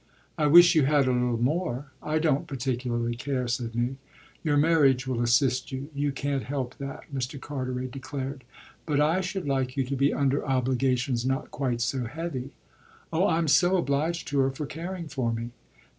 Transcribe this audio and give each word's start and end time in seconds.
"I 0.35 0.47
wish 0.47 0.73
you 0.73 0.85
had 0.87 1.07
a 1.07 1.11
little 1.13 1.37
more." 1.37 1.91
"I 2.01 2.17
don't 2.17 2.47
particularly 2.47 3.15
care," 3.15 3.47
said 3.47 3.75
Nick. 3.75 3.97
"Your 4.43 4.57
marriage 4.57 5.05
will 5.05 5.21
assist 5.21 5.71
you; 5.71 5.91
you 5.93 6.11
can't 6.11 6.41
help 6.41 6.73
that," 6.79 7.01
Mr. 7.13 7.39
Carteret 7.39 7.91
declared. 7.91 8.43
"But 8.87 8.99
I 8.99 9.21
should 9.21 9.45
like 9.47 9.77
you 9.77 9.83
to 9.83 9.95
be 9.95 10.11
under 10.11 10.43
obligations 10.43 11.23
not 11.23 11.51
quite 11.51 11.81
so 11.81 12.05
heavy." 12.05 12.49
"Oh 13.13 13.27
I'm 13.27 13.47
so 13.47 13.77
obliged 13.77 14.27
to 14.29 14.39
her 14.39 14.49
for 14.49 14.65
caring 14.65 15.07
for 15.07 15.31
me 15.31 15.51